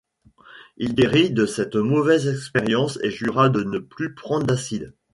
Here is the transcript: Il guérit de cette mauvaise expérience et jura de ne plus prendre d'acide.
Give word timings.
Il 0.77 0.95
guérit 0.95 1.29
de 1.29 1.45
cette 1.45 1.75
mauvaise 1.75 2.27
expérience 2.27 2.97
et 3.03 3.11
jura 3.11 3.49
de 3.49 3.61
ne 3.61 3.77
plus 3.77 4.15
prendre 4.15 4.47
d'acide. 4.47 4.95